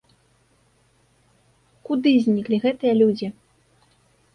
Куды 1.91 2.09
зніклі 2.27 2.57
гэтыя 2.67 2.93
людзі? 3.05 3.27